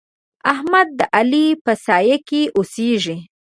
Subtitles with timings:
[0.53, 3.17] احمد د علي په سايه کې اوسېږي.